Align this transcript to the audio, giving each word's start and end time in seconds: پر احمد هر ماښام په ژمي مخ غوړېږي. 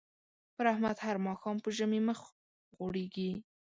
پر 0.55 0.65
احمد 0.73 0.97
هر 1.05 1.17
ماښام 1.27 1.57
په 1.63 1.69
ژمي 1.77 2.01
مخ 2.07 2.19
غوړېږي. 2.77 3.31